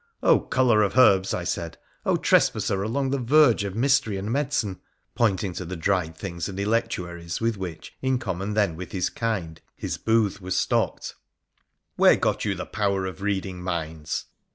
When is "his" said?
8.93-9.11, 9.75-9.99